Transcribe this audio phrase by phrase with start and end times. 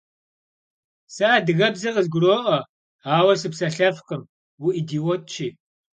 [1.15, 2.57] Se adıgebze khızguro'ue,
[3.13, 4.21] aue sıpselhefkhım.